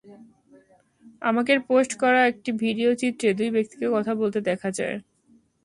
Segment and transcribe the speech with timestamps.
[1.21, 4.97] আমাকের post করা একটি video চিত্রে দুই ব্যক্তিকে কথা বলতে দেখা যায়।